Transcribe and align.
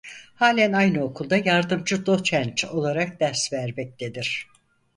Halen 0.35 0.73
aynı 0.73 1.03
okulda 1.03 1.37
yardımcı 1.37 2.05
doçent 2.05 2.65
olarak 2.65 3.19
ders 3.19 3.53
vermektedir. 3.53 4.47